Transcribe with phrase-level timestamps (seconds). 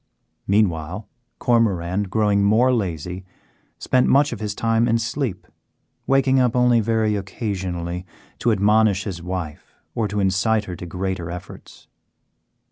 [0.47, 1.07] Meanwhile
[1.37, 3.23] Cormoran, growing more lazy,
[3.77, 5.45] spent much of his time in sleep,
[6.07, 8.07] waking up only very occasionally
[8.39, 11.87] to admonish his wife or to incite her to greater efforts.